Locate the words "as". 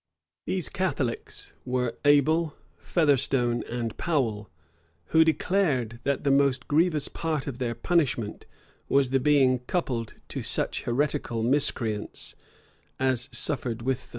12.99-13.29